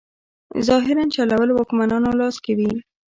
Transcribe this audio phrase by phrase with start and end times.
[0.67, 2.71] ظاهراً چلول واکمنانو لاس کې وي.